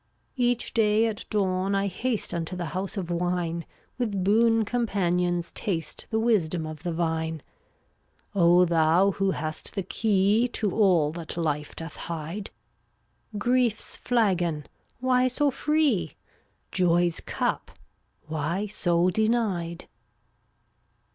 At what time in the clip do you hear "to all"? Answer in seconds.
10.53-11.11